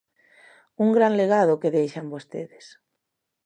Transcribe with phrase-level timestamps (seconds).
[0.83, 2.65] ¡Un gran legado o que deixan vostedes!